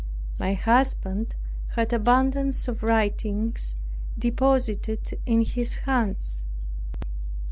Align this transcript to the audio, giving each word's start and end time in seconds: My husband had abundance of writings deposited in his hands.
My 0.39 0.55
husband 0.55 1.35
had 1.75 1.93
abundance 1.93 2.67
of 2.67 2.81
writings 2.81 3.75
deposited 4.17 5.19
in 5.27 5.43
his 5.45 5.75
hands. 5.75 6.43